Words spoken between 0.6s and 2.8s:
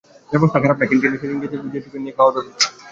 খারাপ না, ক্যানটিনে এসে রিঙ্গিত দিয়ে টোকেন নিয়ে খাওয়ার ব্যবস্থা।